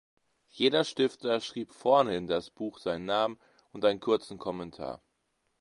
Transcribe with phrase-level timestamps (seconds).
[0.49, 3.37] Jeder Stifter schrieb vorne in das Buch seinen Namen
[3.71, 4.99] und einen kurzen Kommentar.